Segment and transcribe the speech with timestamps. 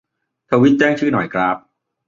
[0.49, 1.55] ทวีตแจ้งชื่อหน่อยครับ